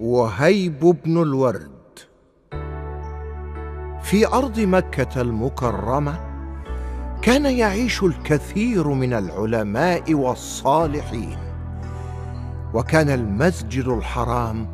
وهيب 0.00 0.96
بن 1.04 1.22
الورد. 1.22 1.70
في 4.02 4.26
أرض 4.26 4.60
مكة 4.60 5.20
المكرمة 5.20 6.20
كان 7.22 7.46
يعيش 7.46 8.02
الكثير 8.02 8.88
من 8.88 9.12
العلماء 9.12 10.14
والصالحين 10.14 11.38
وكان 12.74 13.10
المسجد 13.10 13.88
الحرام 13.88 14.68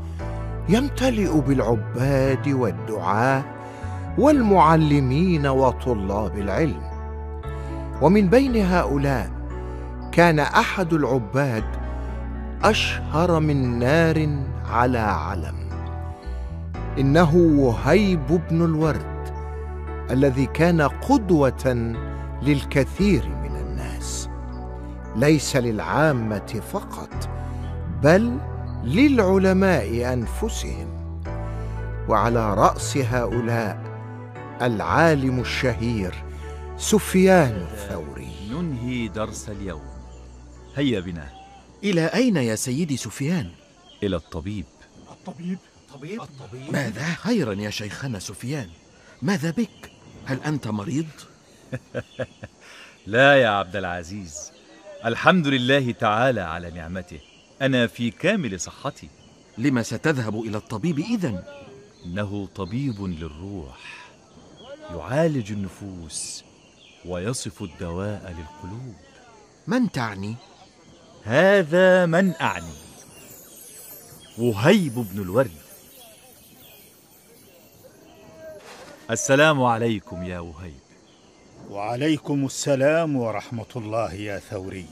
يمتلئ 0.69 1.41
بالعباد 1.41 2.49
والدعاة 2.49 3.45
والمعلمين 4.19 5.47
وطلاب 5.47 6.39
العلم. 6.39 6.83
ومن 8.03 8.29
بين 8.29 8.67
هؤلاء 8.67 9.31
كان 10.13 10.39
أحد 10.39 10.93
العباد 10.93 11.65
أشهر 12.65 13.41
من 13.41 13.79
نار 13.79 14.29
على 14.71 14.99
علم. 14.99 15.69
إنه 16.99 17.37
وهيب 17.37 18.41
بن 18.51 18.65
الورد 18.65 19.19
الذي 20.11 20.47
كان 20.47 20.81
قدوة 20.83 21.95
للكثير 22.43 23.29
من 23.29 23.57
الناس. 23.57 24.29
ليس 25.17 25.57
للعامة 25.57 26.61
فقط 26.73 27.29
بل 28.03 28.39
للعلماء 28.85 30.13
أنفسهم. 30.13 30.89
وعلى 32.09 32.55
رأس 32.55 32.97
هؤلاء 32.97 33.79
العالم 34.63 35.41
الشهير 35.41 36.15
سفيان 36.77 37.67
الثوري. 37.73 38.33
ننهي 38.53 39.09
درس 39.09 39.49
اليوم. 39.49 39.83
هيا 40.77 41.01
بنا. 41.01 41.29
إلى 41.85 42.07
أين 42.07 42.37
يا 42.37 42.55
سيدي 42.55 42.97
سفيان؟ 42.97 43.47
إلى 44.03 44.17
الطبيب. 44.17 44.65
الطبيب؟ 45.11 45.59
الطبيب 45.89 46.23
الطبيب؟ 46.23 46.73
ماذا؟ 46.73 47.15
خيرا 47.15 47.55
يا 47.55 47.71
شيخنا 47.71 48.19
سفيان؟ 48.19 48.69
ماذا 49.23 49.51
بك؟ 49.51 49.93
هل 50.25 50.41
أنت 50.43 50.69
مريض؟ 50.69 51.07
لا 53.07 53.37
يا 53.37 53.49
عبد 53.49 53.77
العزيز. 53.77 54.53
الحمد 55.05 55.47
لله 55.47 55.93
تعالى 55.93 56.41
على 56.41 56.71
نعمته. 56.71 57.21
أنا 57.63 57.87
في 57.87 58.11
كامل 58.11 58.61
صحتي. 58.61 59.09
لما 59.59 59.83
ستذهب 59.83 60.41
إلى 60.41 60.57
الطبيب 60.57 60.99
إذن؟ 60.99 61.43
إنه 62.05 62.49
طبيب 62.55 63.03
للروح. 63.03 64.09
يعالج 64.91 65.53
النفوس 65.53 66.45
ويصف 67.05 67.63
الدواء 67.63 68.37
للقلوب. 68.39 68.95
من 69.67 69.93
تعني؟ 69.93 70.35
هذا 71.25 72.07
من 72.07 72.35
أعني. 72.41 72.88
وهيب 74.39 74.95
بن 74.95 75.23
الورد 75.23 75.51
السلام 79.11 79.63
عليكم 79.63 80.25
يا 80.25 80.39
وهيب. 80.39 80.81
وعليكم 81.71 82.47
السلام 82.47 83.17
ورحمة 83.17 83.67
الله 83.77 84.15
يا 84.15 84.39
ثوري. 84.39 84.87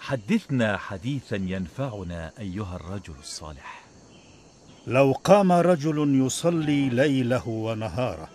حدثنا 0.00 0.76
حديثا 0.76 1.36
ينفعنا 1.36 2.32
أيها 2.38 2.76
الرجل 2.76 3.14
الصالح. 3.20 3.84
لو 4.86 5.12
قام 5.24 5.52
رجل 5.52 6.26
يصلي 6.26 6.88
ليله 6.88 7.48
ونهاره 7.48 8.28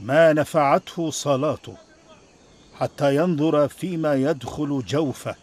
ما 0.00 0.32
نفعته 0.32 1.10
صلاته 1.10 1.76
حتى 2.78 3.16
ينظر 3.16 3.68
فيما 3.68 4.14
يدخل 4.14 4.82
جوفه 4.88 5.36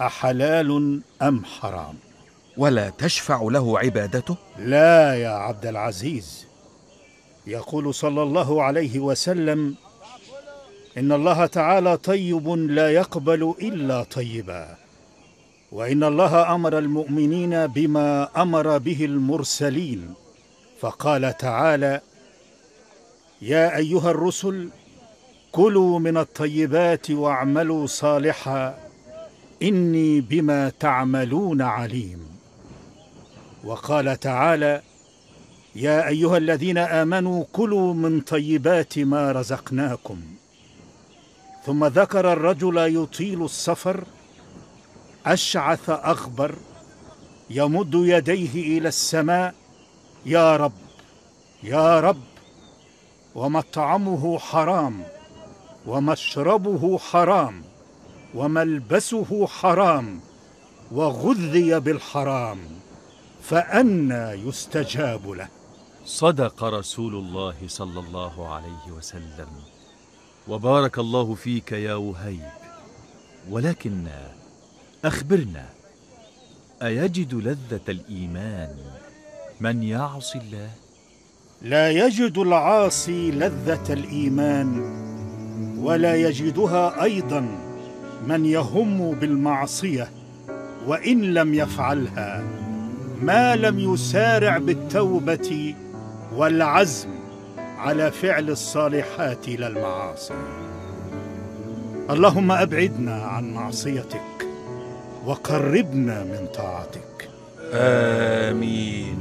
أحلال 0.00 1.00
أم 1.22 1.44
حرام؟ 1.44 1.94
ولا 2.56 2.90
تشفع 2.90 3.42
له 3.42 3.78
عبادته؟ 3.78 4.36
لا 4.58 5.14
يا 5.14 5.28
عبد 5.28 5.66
العزيز. 5.66 6.46
يقول 7.46 7.94
صلى 7.94 8.22
الله 8.22 8.62
عليه 8.62 8.98
وسلم 8.98 9.74
إن 10.98 11.12
الله 11.12 11.46
تعالى 11.46 11.96
طيب 11.96 12.48
لا 12.48 12.90
يقبل 12.90 13.54
إلا 13.62 14.02
طيبا 14.02 14.76
وإن 15.72 16.04
الله 16.04 16.54
أمر 16.54 16.78
المؤمنين 16.78 17.66
بما 17.66 18.28
أمر 18.42 18.78
به 18.78 19.04
المرسلين. 19.04 20.14
فقال 20.80 21.36
تعالى 21.36 22.00
يا 23.42 23.76
أيها 23.76 24.10
الرسل 24.10 24.68
كلوا 25.52 25.98
من 25.98 26.16
الطيبات 26.16 27.10
واعملوا 27.10 27.86
صالحا 27.86 28.78
إني 29.62 30.20
بما 30.20 30.68
تعملون 30.68 31.62
عليم. 31.62 32.33
وقال 33.64 34.20
تعالى 34.20 34.82
يا 35.74 36.08
أيها 36.08 36.36
الذين 36.36 36.78
آمنوا 36.78 37.44
كلوا 37.52 37.94
من 37.94 38.20
طيبات 38.20 38.98
ما 38.98 39.32
رزقناكم. 39.32 40.20
ثم 41.66 41.84
ذكر 41.84 42.32
الرجل 42.32 42.76
يطيل 43.02 43.44
السفر 43.44 44.04
أشعث 45.26 45.90
أغبر 45.90 46.54
يمد 47.50 47.94
يديه 47.94 48.78
إلى 48.78 48.88
السماء 48.88 49.54
يا 50.26 50.56
رب 50.56 50.72
يا 51.62 52.00
رب 52.00 52.22
ومطعمه 53.34 54.38
حرام 54.38 55.02
ومشربه 55.86 56.98
حرام 56.98 57.62
وملبسه 58.34 59.46
حرام 59.46 60.20
وغذي 60.92 61.80
بالحرام. 61.80 62.58
فأنى 63.44 64.48
يستجاب 64.48 65.30
له. 65.30 65.48
صدق 66.06 66.64
رسول 66.64 67.14
الله 67.14 67.54
صلى 67.66 68.00
الله 68.00 68.54
عليه 68.54 68.92
وسلم. 68.96 69.48
وبارك 70.48 70.98
الله 70.98 71.34
فيك 71.34 71.72
يا 71.72 71.94
وهيب. 71.94 72.50
ولكن 73.50 74.06
أخبرنا 75.04 75.68
أيجد 76.82 77.34
لذة 77.34 77.80
الإيمان 77.88 78.76
من 79.60 79.82
يعصي 79.82 80.38
الله؟ 80.38 80.70
لا 81.62 81.90
يجد 81.90 82.38
العاصي 82.38 83.30
لذة 83.30 83.92
الإيمان 83.92 84.78
ولا 85.78 86.14
يجدها 86.14 87.02
أيضا 87.02 87.40
من 88.26 88.46
يهم 88.46 89.10
بالمعصية 89.10 90.10
وإن 90.86 91.34
لم 91.34 91.54
يفعلها 91.54 92.63
ما 93.24 93.56
لم 93.56 93.78
يسارع 93.78 94.58
بالتوبة 94.58 95.74
والعزم 96.36 97.08
على 97.78 98.10
فعل 98.10 98.50
الصالحات 98.50 99.48
لا 99.48 99.68
المعاصي. 99.68 100.34
اللهم 102.10 102.52
أبعدنا 102.52 103.14
عن 103.14 103.54
معصيتك 103.54 104.48
وقربنا 105.26 106.24
من 106.24 106.46
طاعتك. 106.54 107.28
آمين. 107.72 109.18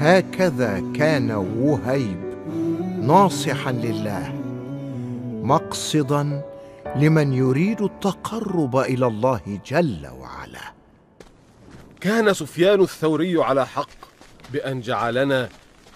هكذا 0.00 0.82
كان 0.94 1.30
وهيب 1.30 2.20
ناصحا 3.00 3.72
لله 3.72 4.32
مقصدا 5.42 6.42
لمن 6.96 7.32
يريد 7.32 7.82
التقرب 7.82 8.76
إلى 8.76 9.06
الله 9.06 9.60
جل 9.66 10.06
وعلا. 10.20 10.83
كان 12.04 12.34
سفيان 12.34 12.80
الثوري 12.80 13.42
على 13.42 13.66
حق 13.66 13.88
بأن 14.52 14.80
جعلنا 14.80 15.48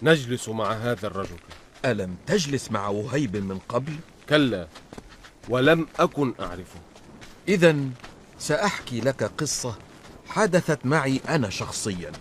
نجلس 0.02 0.48
مع 0.48 0.72
هذا 0.72 1.06
الرجل. 1.06 1.38
ألم 1.84 2.16
تجلس 2.26 2.70
مع 2.70 2.88
وهيب 2.88 3.36
من 3.36 3.58
قبل؟ 3.58 3.92
كلا 4.28 4.68
ولم 5.48 5.86
أكن 5.98 6.34
أعرفه. 6.40 6.80
إذا 7.48 7.76
سأحكي 8.38 9.00
لك 9.00 9.30
قصة 9.38 9.78
حدثت 10.28 10.86
معي 10.86 11.20
أنا 11.28 11.50
شخصيا 11.50 12.12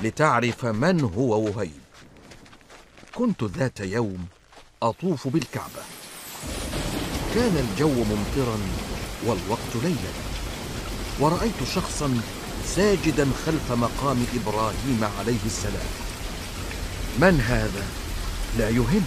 لتعرف 0.00 0.64
من 0.64 1.00
هو 1.00 1.40
وهيب. 1.40 1.82
كنت 3.14 3.44
ذات 3.44 3.80
يوم 3.80 4.26
أطوف 4.82 5.28
بالكعبة. 5.28 5.82
كان 7.34 7.56
الجو 7.56 8.04
ممطرا 8.04 8.58
والوقت 9.26 9.76
ليلا. 9.82 10.12
ورأيت 11.20 11.64
شخصا 11.74 12.20
ساجدا 12.76 13.28
خلف 13.46 13.72
مقام 13.72 14.26
إبراهيم 14.34 15.04
عليه 15.18 15.44
السلام. 15.46 15.90
من 17.18 17.40
هذا؟ 17.40 17.86
لا 18.58 18.68
يهم. 18.68 19.04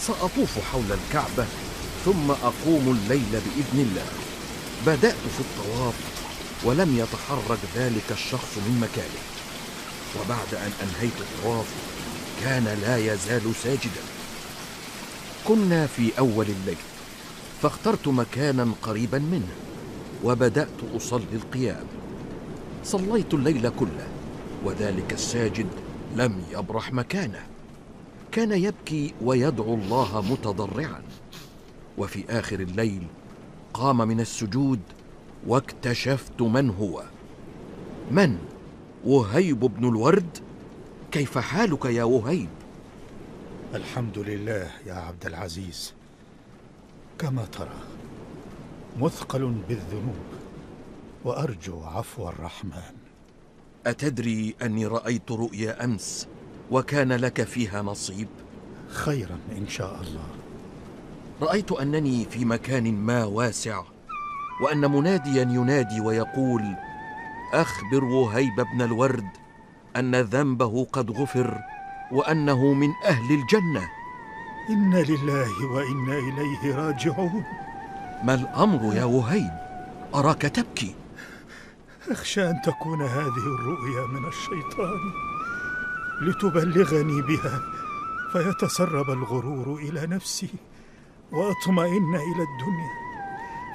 سأطوف 0.00 0.58
حول 0.72 0.84
الكعبة 0.90 1.46
ثم 2.04 2.30
أقوم 2.30 2.98
الليل 3.00 3.30
بإذن 3.30 3.80
الله. 3.80 4.06
بدأت 4.86 5.24
في 5.36 5.40
الطواف 5.40 5.94
ولم 6.64 6.98
يتحرك 6.98 7.58
ذلك 7.76 8.08
الشخص 8.10 8.56
من 8.56 8.80
مكانه. 8.80 9.24
وبعد 10.20 10.54
أن 10.54 10.72
أنهيت 10.82 11.20
الطواف 11.20 11.66
كان 12.44 12.78
لا 12.82 12.96
يزال 12.96 13.54
ساجدا. 13.62 14.04
كنا 15.44 15.86
في 15.86 16.12
أول 16.18 16.46
الليل 16.46 16.76
فاخترت 17.62 18.08
مكانا 18.08 18.68
قريبا 18.82 19.18
منه 19.18 19.54
وبدأت 20.24 20.80
أصلي 20.96 21.24
القيام. 21.32 21.86
صليت 22.84 23.34
الليل 23.34 23.68
كله 23.68 24.08
وذلك 24.64 25.12
الساجد 25.12 25.66
لم 26.16 26.42
يبرح 26.52 26.92
مكانه. 26.92 27.46
كان 28.32 28.52
يبكي 28.52 29.14
ويدعو 29.22 29.74
الله 29.74 30.32
متضرعا. 30.32 31.02
وفي 31.98 32.24
آخر 32.30 32.60
الليل 32.60 33.06
قام 33.74 34.08
من 34.08 34.20
السجود 34.20 34.80
واكتشفت 35.46 36.42
من 36.42 36.70
هو. 36.70 37.02
من؟ 38.10 38.38
وهيب 39.04 39.60
بن 39.60 39.88
الورد؟ 39.88 40.38
كيف 41.12 41.38
حالك 41.38 41.84
يا 41.84 42.04
وهيب؟ 42.04 42.48
الحمد 43.74 44.18
لله 44.18 44.70
يا 44.86 44.94
عبد 44.94 45.26
العزيز. 45.26 45.92
كما 47.18 47.44
ترى 47.44 47.78
مثقل 49.00 49.54
بالذنوب. 49.68 50.43
وأرجو 51.24 51.82
عفو 51.82 52.28
الرحمن. 52.28 52.94
أتدري 53.86 54.54
أني 54.62 54.86
رأيت 54.86 55.30
رؤيا 55.30 55.84
أمس 55.84 56.28
وكان 56.70 57.12
لك 57.12 57.42
فيها 57.42 57.82
نصيب؟ 57.82 58.28
خيرا 58.88 59.38
إن 59.58 59.68
شاء 59.68 60.00
الله. 60.00 60.26
رأيت 61.42 61.72
أنني 61.72 62.24
في 62.24 62.44
مكان 62.44 62.94
ما 62.94 63.24
واسع 63.24 63.82
وأن 64.62 64.90
مناديا 64.90 65.42
ينادي 65.42 66.00
ويقول 66.00 66.62
أخبر 67.52 68.04
وهيب 68.04 68.56
بن 68.56 68.82
الورد 68.82 69.28
أن 69.96 70.16
ذنبه 70.16 70.86
قد 70.92 71.10
غفر 71.10 71.58
وأنه 72.12 72.72
من 72.72 72.90
أهل 73.04 73.34
الجنة. 73.34 73.88
إنا 74.70 74.98
لله 74.98 75.64
وإنا 75.72 76.18
إليه 76.18 76.74
راجعون. 76.74 77.44
ما 78.24 78.34
الأمر 78.34 78.94
يا 78.94 79.04
وهيب؟ 79.04 79.50
أراك 80.14 80.42
تبكي؟ 80.42 80.94
أخشى 82.10 82.50
أن 82.50 82.60
تكون 82.62 83.02
هذه 83.02 83.46
الرؤيا 83.54 84.06
من 84.06 84.28
الشيطان 84.28 85.00
لتبلغني 86.20 87.22
بها 87.22 87.60
فيتسرب 88.32 89.10
الغرور 89.10 89.78
إلى 89.78 90.06
نفسي 90.06 90.50
وأطمئن 91.32 92.14
إلى 92.14 92.42
الدنيا 92.48 92.94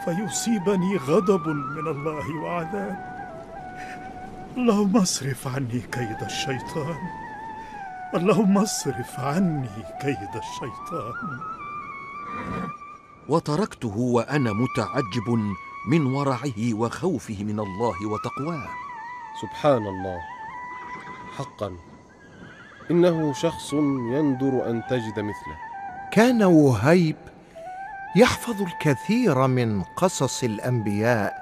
فيصيبني 0.05 0.97
غضب 0.97 1.47
من 1.47 1.87
الله 1.87 2.35
وعذاب. 2.35 3.19
اللهم 4.57 4.97
اصرف 4.97 5.47
عني 5.47 5.81
كيد 5.91 6.23
الشيطان 6.23 6.97
اللهم 8.15 8.57
اصرف 8.57 9.19
عني 9.19 9.83
كيد 10.01 10.33
الشيطان. 10.35 11.39
وتركته 13.29 13.97
وأنا 13.97 14.53
متعجب 14.53 15.55
من 15.87 16.05
ورعه 16.05 16.73
وخوفه 16.73 17.43
من 17.43 17.59
الله 17.59 18.07
وتقواه. 18.07 18.69
سبحان 19.41 19.87
الله. 19.87 20.19
حقا. 21.37 21.77
إنه 22.91 23.33
شخص 23.33 23.73
يندر 23.73 24.69
أن 24.69 24.83
تجد 24.89 25.19
مثله. 25.19 25.57
كان 26.11 26.43
وهيب 26.43 27.15
يحفظ 28.15 28.61
الكثير 28.61 29.47
من 29.47 29.83
قصص 29.83 30.43
الأنبياء 30.43 31.33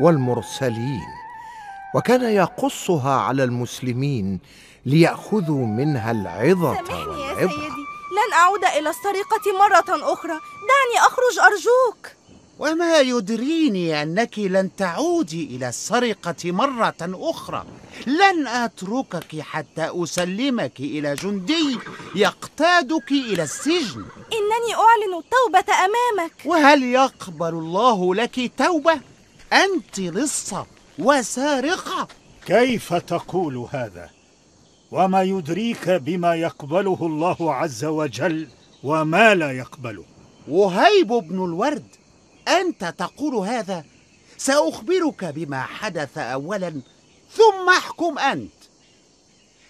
والمرسلين 0.00 1.08
وكان 1.94 2.22
يقصها 2.22 3.20
على 3.20 3.44
المسلمين 3.44 4.40
ليأخذوا 4.86 5.66
منها 5.66 6.10
العظة 6.10 6.74
سامحني 6.74 6.96
يا 6.96 7.04
والعبرة. 7.04 7.48
سيدي 7.48 7.86
لن 8.16 8.32
أعود 8.32 8.64
إلى 8.64 8.90
السرقة 8.90 9.58
مرة 9.58 10.12
أخرى. 10.12 10.32
دعني 10.70 10.96
أخرج 11.06 11.38
أرجوك. 11.38 12.08
وما 12.58 13.00
يدريني 13.00 14.02
أنك 14.02 14.38
لن 14.38 14.76
تعودي 14.76 15.56
إلى 15.56 15.68
السرقة 15.68 16.52
مرة 16.52 16.96
أخرى. 17.00 17.64
لن 18.06 18.46
أتركك 18.46 19.40
حتى 19.40 19.90
أسلمك 20.02 20.80
إلى 20.80 21.14
جندي 21.14 21.78
يقتادك 22.14 23.10
إلى 23.10 23.42
السجن. 23.42 24.04
إنني 24.32 24.74
أعلن 24.74 25.14
التوبة 25.18 25.74
أمامك. 25.74 26.32
وهل 26.44 26.82
يقبل 26.82 27.48
الله 27.48 28.14
لك 28.14 28.52
توبة؟ 28.58 29.00
أنت 29.52 30.00
لصه 30.00 30.66
وسارقه 30.98 32.08
كيف 32.46 32.94
تقول 32.94 33.66
هذا؟ 33.70 34.10
وما 34.90 35.22
يدريك 35.22 35.90
بما 35.90 36.34
يقبله 36.34 36.98
الله 37.02 37.54
عز 37.54 37.84
وجل 37.84 38.48
وما 38.82 39.34
لا 39.34 39.52
يقبله؟ 39.52 40.04
وهيب 40.48 41.08
بن 41.08 41.44
الورد 41.44 41.86
أنت 42.48 42.94
تقول 42.98 43.34
هذا؟ 43.34 43.84
سأخبرك 44.38 45.24
بما 45.24 45.62
حدث 45.62 46.18
اولا 46.18 46.80
ثم 47.32 47.68
احكم 47.68 48.18
أنت. 48.18 48.52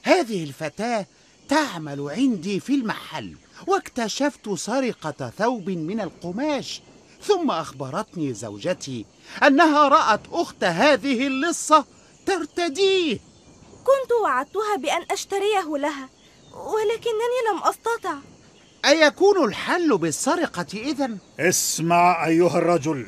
هذه 0.02 0.44
الفتاة 0.44 1.06
تعمل 1.48 2.10
عندي 2.10 2.60
في 2.60 2.74
المحل 2.74 3.36
واكتشفت 3.66 4.50
سرقة 4.50 5.32
ثوب 5.38 5.70
من 5.70 6.00
القماش 6.00 6.82
ثم 7.22 7.50
أخبرتني 7.50 8.34
زوجتي 8.34 9.04
أنها 9.46 9.88
رأت 9.88 10.20
أخت 10.32 10.64
هذه 10.64 11.26
اللصة 11.26 11.84
ترتديه. 12.26 13.18
كنت 13.84 14.12
وعدتها 14.22 14.76
بأن 14.76 15.02
أشتريه 15.10 15.76
لها 15.76 16.08
ولكنني 16.52 17.38
لم 17.52 17.62
أستطع. 17.62 18.16
أيكون 18.84 19.44
الحل 19.44 19.98
بالسرقة 19.98 20.66
إذن؟ 20.74 21.18
اسمع 21.40 22.26
أيها 22.26 22.58
الرجل 22.58 23.06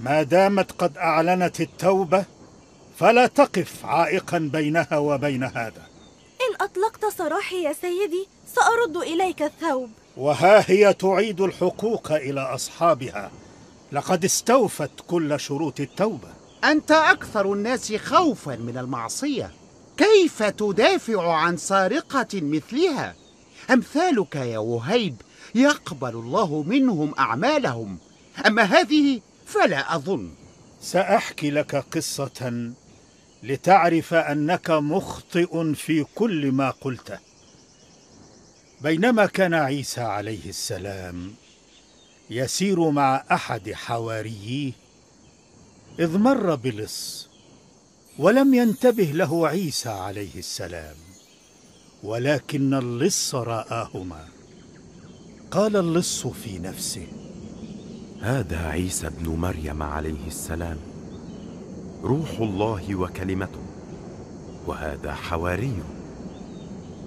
ما 0.00 0.22
دامت 0.22 0.72
قد 0.72 0.98
أعلنت 0.98 1.60
التوبة 1.60 2.24
فلا 2.98 3.26
تقف 3.26 3.84
عائقا 3.84 4.38
بينها 4.38 4.98
وبين 4.98 5.44
هذا. 5.44 5.82
إن 6.40 6.54
أطلقت 6.60 7.06
سراحي 7.18 7.62
يا 7.62 7.72
سيدي 7.72 8.28
سأرد 8.54 8.96
إليك 8.96 9.42
الثوب. 9.42 9.90
وها 10.16 10.64
هي 10.70 10.92
تعيد 10.92 11.40
الحقوق 11.40 12.12
إلى 12.12 12.40
أصحابها. 12.40 13.30
لقد 13.92 14.24
استوفت 14.24 14.90
كل 15.08 15.40
شروط 15.40 15.80
التوبة. 15.80 16.28
أنت 16.64 16.90
أكثر 16.90 17.52
الناس 17.52 17.92
خوفا 17.92 18.56
من 18.56 18.78
المعصية. 18.78 19.50
كيف 19.96 20.42
تدافع 20.42 21.32
عن 21.32 21.56
سارقة 21.56 22.28
مثلها؟ 22.34 23.14
أمثالك 23.70 24.36
يا 24.36 24.58
وهيب 24.58 25.16
يقبل 25.54 26.10
الله 26.10 26.62
منهم 26.62 27.14
أعمالهم. 27.18 27.98
أما 28.46 28.62
هذه 28.62 29.20
فلا 29.46 29.94
أظن. 29.94 30.30
سأحكي 30.80 31.50
لك 31.50 31.76
قصة 31.76 32.72
لتعرف 33.42 34.14
أنك 34.14 34.70
مخطئ 34.70 35.74
في 35.74 36.04
كل 36.14 36.52
ما 36.52 36.70
قلته. 36.70 37.18
بينما 38.80 39.26
كان 39.26 39.54
عيسى 39.54 40.00
عليه 40.00 40.48
السلام 40.48 41.34
يسير 42.30 42.90
مع 42.90 43.24
أحد 43.32 43.72
حواريه 43.72 44.72
إذ 45.98 46.18
مر 46.18 46.54
بلص 46.54 47.28
ولم 48.18 48.54
ينتبه 48.54 49.04
له 49.04 49.48
عيسى 49.48 49.88
عليه 49.88 50.34
السلام. 50.36 51.09
ولكن 52.02 52.74
اللص 52.74 53.34
رآهما. 53.34 54.24
قال 55.50 55.76
اللص 55.76 56.26
في 56.26 56.58
نفسه 56.58 57.06
هذا 58.20 58.66
عيسى 58.66 59.06
ابن 59.06 59.28
مريم 59.28 59.82
عليه 59.82 60.26
السلام 60.26 60.76
روح 62.02 62.30
الله 62.30 62.94
وكلمته 62.94 63.60
وهذا 64.66 65.14
حواري. 65.14 65.82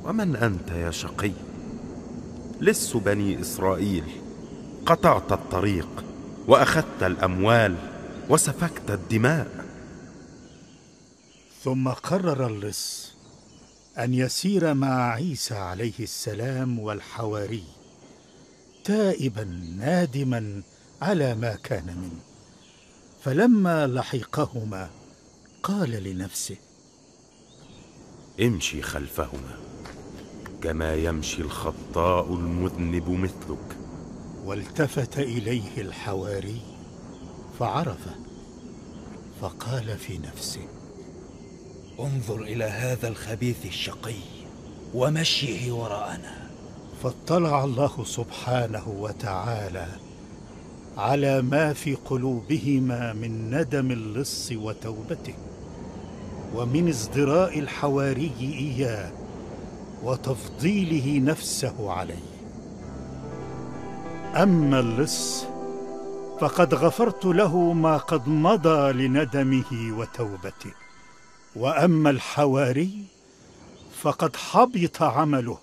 ومن 0.03 0.35
أنت 0.35 0.69
يا 0.71 0.91
شقي؟ 0.91 1.31
لص 2.61 2.97
بني 2.97 3.41
إسرائيل 3.41 4.03
قطعت 4.85 5.31
الطريق 5.31 6.05
وأخذت 6.47 7.03
الأموال 7.03 7.75
وسفكت 8.29 8.91
الدماء. 8.91 9.65
ثم 11.63 11.89
قرر 11.89 12.47
اللص 12.47 13.12
أن 13.97 14.13
يسير 14.13 14.73
مع 14.73 15.11
عيسى 15.11 15.55
عليه 15.55 15.99
السلام 15.99 16.79
والحواري 16.79 17.63
تائبا 18.83 19.43
نادما 19.77 20.61
على 21.01 21.35
ما 21.35 21.55
كان 21.55 21.85
منه. 21.85 22.21
فلما 23.23 23.87
لحقهما 23.87 24.89
قال 25.63 25.89
لنفسه 26.03 26.57
امشي 28.41 28.81
خلفهما 28.81 29.57
كما 30.61 30.95
يمشي 30.95 31.41
الخطاء 31.41 32.33
المذنب 32.33 33.09
مثلك. 33.09 33.77
والتفت 34.45 35.19
إليه 35.19 35.81
الحواري 35.81 36.61
فعرفه 37.59 38.15
فقال 39.41 39.97
في 39.97 40.17
نفسه 40.17 40.67
انظر 41.99 42.41
إلى 42.41 42.63
هذا 42.63 43.07
الخبيث 43.07 43.65
الشقي 43.65 44.15
ومشيه 44.93 45.71
وراءنا. 45.71 46.49
فاطلع 47.03 47.63
الله 47.63 48.03
سبحانه 48.03 48.83
وتعالى 48.87 49.87
على 50.97 51.41
ما 51.41 51.73
في 51.73 51.95
قلوبهما 51.95 53.13
من 53.13 53.59
ندم 53.59 53.91
اللص 53.91 54.51
وتوبته 54.51 55.33
ومن 56.55 56.87
ازدراء 56.87 57.59
الحواري 57.59 58.31
إياه 58.39 59.11
وتفضيله 60.03 61.19
نفسه 61.19 61.91
عليه. 61.91 62.33
أما 64.35 64.79
اللص 64.79 65.45
فقد 66.39 66.73
غفرت 66.73 67.25
له 67.25 67.73
ما 67.73 67.97
قد 67.97 68.27
مضى 68.27 68.93
لندمه 68.93 69.97
وتوبته. 69.97 70.82
وأما 71.55 72.09
الحواري 72.09 73.03
فقد 74.01 74.35
حبط 74.35 75.01
عمله 75.01 75.57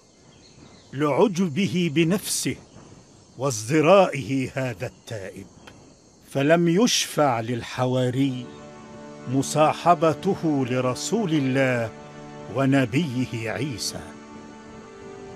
لعجبه 0.92 1.90
بنفسه 1.94 2.56
وازدرائه 3.38 4.50
هذا 4.54 4.86
التائب. 4.86 5.46
فلم 6.30 6.68
يشفع 6.68 7.40
للحواري 7.40 8.46
مصاحبته 9.32 10.66
لرسول 10.70 11.32
الله 11.32 11.90
ونبيه 12.54 13.50
عيسى. 13.50 14.00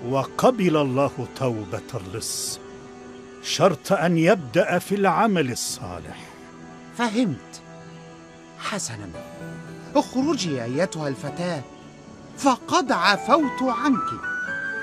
وقبل 0.09 0.77
الله 0.77 1.27
توبة 1.35 1.81
اللص 1.93 2.59
شرط 3.43 3.91
أن 3.91 4.17
يبدأ 4.17 4.79
في 4.79 4.95
العمل 4.95 5.51
الصالح. 5.51 6.25
فهمت. 6.97 7.61
حسنا. 8.59 9.09
اخرجي 9.95 10.63
أيتها 10.63 11.07
الفتاة 11.07 11.61
فقد 12.37 12.91
عفوت 12.91 13.61
عنك. 13.61 14.09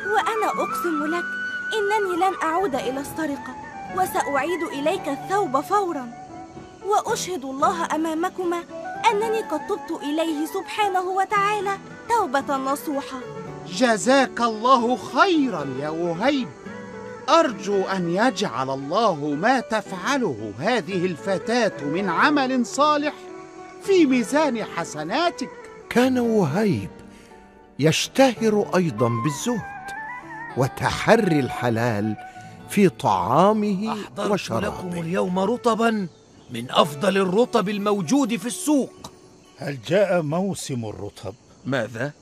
وأنا 0.07 0.47
أقسم 0.47 1.05
لك 1.05 1.25
إنني 1.79 2.17
لن 2.17 2.35
أعود 2.43 2.75
إلى 2.75 3.01
السرقة 3.01 3.55
وسأعيد 3.97 4.63
إليك 4.73 5.09
الثوب 5.09 5.61
فورا. 5.61 6.09
وأشهد 6.87 7.45
الله 7.45 7.95
أمامكما 7.95 8.59
أنني 9.11 9.41
قد 9.41 9.67
تبت 9.67 10.03
إليه 10.03 10.47
سبحانه 10.47 11.01
وتعالى 11.01 11.79
توبة 12.09 12.57
نصوحة. 12.57 13.19
جزاك 13.69 14.41
الله 14.41 14.97
خيرا 14.97 15.67
يا 15.81 15.89
وهيب. 15.89 16.49
أرجو 17.29 17.83
أن 17.83 18.11
يجعل 18.11 18.71
الله 18.71 19.15
ما 19.41 19.61
تفعله 19.61 20.53
هذه 20.59 21.07
الفتاة 21.07 21.85
من 21.85 22.09
عمل 22.09 22.67
صالح. 22.67 23.15
في 23.85 24.07
ميزان 24.07 24.65
حسناتك. 24.65 25.51
كان 25.91 26.19
وهيب 26.19 26.91
يشتهر 27.79 28.71
أيضا 28.77 29.09
بالزهد 29.09 29.83
وتحري 30.57 31.41
الحلال 31.41 32.17
في 32.71 32.89
طعامه 32.89 33.93
أحضرت 33.93 34.21
لكم 34.21 34.33
وشرابه 34.33 35.01
اليوم 35.01 35.39
رطبا 35.39 36.09
من 36.51 36.71
أفضل 36.71 37.17
الرطب 37.17 37.69
الموجود 37.69 38.37
في 38.37 38.47
السوق. 38.47 39.13
هل 39.57 39.79
جاء 39.89 40.23
موسم 40.23 40.85
الرطب؟ 40.85 41.35
ماذا؟ 41.67 42.13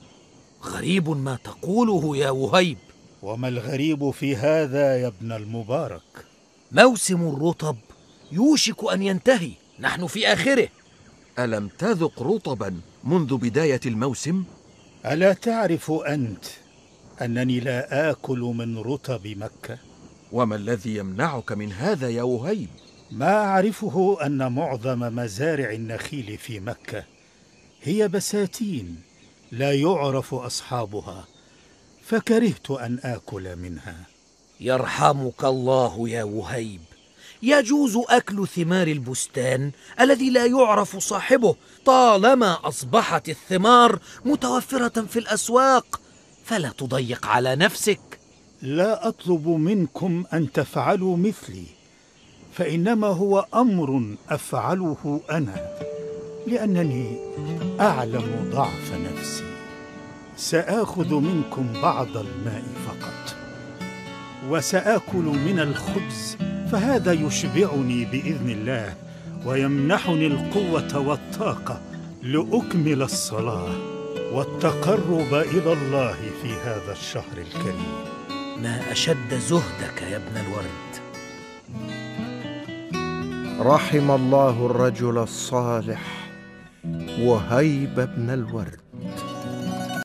غريب 0.63 1.09
ما 1.09 1.37
تقوله 1.43 2.17
يا 2.17 2.29
وهيب. 2.29 2.77
وما 3.21 3.47
الغريب 3.47 4.11
في 4.11 4.35
هذا 4.35 4.97
يا 4.97 5.07
ابن 5.07 5.31
المبارك؟ 5.31 6.25
موسم 6.71 7.27
الرطب 7.27 7.75
يوشك 8.31 8.93
أن 8.93 9.01
ينتهي. 9.01 9.51
نحن 9.79 10.07
في 10.07 10.27
آخره. 10.27 10.67
ألم 11.39 11.67
تذق 11.67 12.23
رطبا 12.23 12.81
منذ 13.03 13.37
بداية 13.37 13.79
الموسم؟ 13.85 14.43
ألا 15.05 15.33
تعرف 15.33 15.91
أنت 15.91 16.45
أنني 17.21 17.59
لا 17.59 18.09
آكل 18.11 18.39
من 18.39 18.77
رطب 18.77 19.27
مكة 19.27 19.77
وما 20.31 20.55
الذي 20.55 20.95
يمنعك 20.95 21.51
من 21.51 21.71
هذا 21.71 22.09
يا 22.09 22.23
وهيب؟ 22.23 22.67
ما 23.11 23.45
أعرفه 23.45 24.17
أن 24.25 24.51
معظم 24.51 24.99
مزارع 24.99 25.71
النخيل 25.71 26.37
في 26.37 26.59
مكة 26.59 27.03
هي 27.83 28.07
بساتين 28.07 29.01
لا 29.51 29.73
يعرف 29.73 30.33
أصحابها 30.33 31.27
فكرهت 32.03 32.71
أن 32.71 32.99
آكل 33.03 33.55
منها 33.55 33.95
يرحمك 34.59 35.43
الله 35.43 36.09
يا 36.09 36.23
وهيب 36.23 36.81
يجوز 37.43 37.97
أكل 38.09 38.47
ثمار 38.47 38.87
البستان 38.87 39.71
الذي 39.99 40.29
لا 40.29 40.45
يعرف 40.45 40.97
صاحبه 40.97 41.55
طالما 41.85 42.67
أصبحت 42.67 43.29
الثمار 43.29 43.99
متوفرة 44.25 45.01
في 45.01 45.19
الأسواق. 45.19 45.99
فلا 46.45 46.69
تضيق 46.69 47.25
على 47.25 47.55
نفسك. 47.55 47.99
لا 48.61 49.07
أطلب 49.07 49.47
منكم 49.47 50.23
أن 50.33 50.51
تفعلوا 50.51 51.17
مثلي 51.17 51.65
فإنما 52.53 53.07
هو 53.07 53.45
أمر 53.55 54.15
أفعله 54.29 55.21
أنا 55.31 55.77
لأنني 56.47 57.17
أعلم 57.79 58.51
ضعف 58.53 58.93
نفسي. 58.93 59.43
سآخذ 60.37 61.13
منكم 61.13 61.73
بعض 61.81 62.17
الماء 62.17 62.63
فقط 62.87 63.35
وسآكل 64.49 65.23
من 65.23 65.59
الخبز 65.59 66.37
فهذا 66.71 67.11
يشبعني 67.13 68.05
بإذن 68.05 68.49
الله 68.49 68.93
ويمنحني 69.45 70.27
القوة 70.27 70.97
والطاقة 70.97 71.81
لأكمل 72.23 73.01
الصلاة 73.01 73.69
والتقرب 74.33 75.33
إلى 75.33 75.73
الله 75.73 76.13
في 76.13 76.53
هذا 76.65 76.91
الشهر 76.91 77.37
الكريم. 77.37 77.93
ما 78.63 78.91
أشد 78.91 79.33
زهدك 79.33 80.01
يا 80.11 80.17
ابن 80.17 80.37
الورد؟ 80.37 80.91
رحم 83.59 84.11
الله 84.11 84.65
الرجل 84.65 85.17
الصالح 85.17 86.01
وهيب 87.19 87.95
بن 87.95 88.29
الورد. 88.29 88.81